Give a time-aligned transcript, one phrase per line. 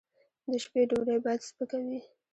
[0.51, 1.99] د شپې ډوډۍ باید سپکه وي